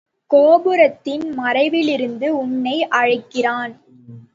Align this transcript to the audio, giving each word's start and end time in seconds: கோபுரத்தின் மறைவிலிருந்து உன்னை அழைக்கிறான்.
கோபுரத்தின் 0.27 1.39
மறைவிலிருந்து 1.39 2.27
உன்னை 2.37 2.87
அழைக்கிறான். 2.87 3.73